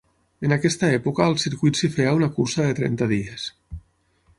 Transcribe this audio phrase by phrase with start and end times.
[0.47, 3.51] En aquesta època al circuit s'hi feia una cursa de trenta dies.